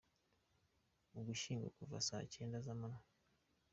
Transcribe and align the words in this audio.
Ugushyingo 1.19 1.67
kuva 1.77 1.97
saa 2.07 2.29
cyenda 2.33 2.57
zamanywa 2.67 3.01